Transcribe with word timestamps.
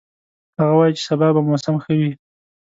هغه 0.59 0.73
وایي 0.77 0.93
چې 0.97 1.03
سبا 1.09 1.27
به 1.35 1.41
موسم 1.49 1.75
ښه 1.83 1.93
وي 1.99 2.11